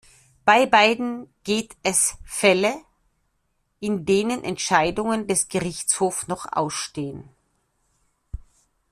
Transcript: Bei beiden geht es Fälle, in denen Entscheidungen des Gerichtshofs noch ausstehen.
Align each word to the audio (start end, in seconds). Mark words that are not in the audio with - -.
Bei 0.45 0.65
beiden 0.65 1.31
geht 1.43 1.77
es 1.83 2.17
Fälle, 2.25 2.73
in 3.79 4.03
denen 4.03 4.43
Entscheidungen 4.43 5.27
des 5.27 5.47
Gerichtshofs 5.47 6.27
noch 6.27 6.51
ausstehen. 6.51 7.29